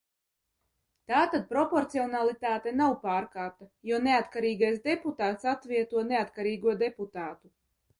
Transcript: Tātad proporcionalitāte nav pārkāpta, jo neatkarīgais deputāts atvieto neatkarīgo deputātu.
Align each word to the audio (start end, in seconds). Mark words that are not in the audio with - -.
Tātad 1.11 1.45
proporcionalitāte 1.51 2.75
nav 2.79 2.97
pārkāpta, 3.05 3.71
jo 3.93 4.03
neatkarīgais 4.11 4.85
deputāts 4.93 5.53
atvieto 5.57 6.09
neatkarīgo 6.15 6.81
deputātu. 6.87 7.59